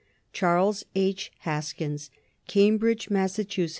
[0.33, 1.31] CHARLES H.
[1.41, 2.09] HASKINS.
[2.47, 3.39] CAMBRIDGE, MASS.